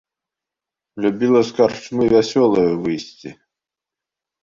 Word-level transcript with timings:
Любіла 1.05 1.41
з 1.51 1.55
карчмы 1.61 2.03
вясёлаю 2.17 2.67
выйсці. 2.83 3.29